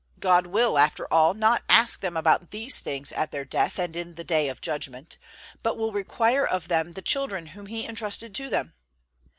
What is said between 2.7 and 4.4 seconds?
things at their death and in the